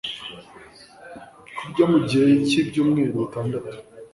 kurya 1.57 1.85
mu 1.91 1.99
gihe 2.07 2.27
cy’ibyumweru 2.47 3.13
bitandatu, 3.23 3.75